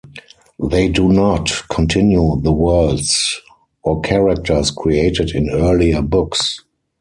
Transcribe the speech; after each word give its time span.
They 0.57 0.89
do 0.89 1.09
not 1.09 1.51
continue 1.69 2.41
the 2.41 2.51
worlds 2.51 3.39
or 3.83 4.01
characters 4.01 4.71
created 4.71 5.35
in 5.35 5.51
earlier 5.51 6.01
books. 6.01 6.61